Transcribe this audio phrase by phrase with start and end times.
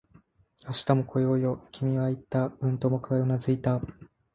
[0.65, 2.51] 「明日も来ようよ」、君は言った。
[2.59, 3.79] うんと僕はうなずいた